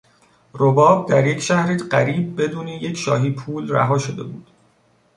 رباب 0.53 1.09
در 1.09 1.27
یک 1.27 1.39
شهر 1.39 1.77
غریب 1.77 2.41
بدون 2.41 2.67
یک 2.67 2.97
شاهی 2.97 3.31
پول 3.31 3.69
رها 3.71 3.97
شده 3.97 4.23
بود. 4.23 4.47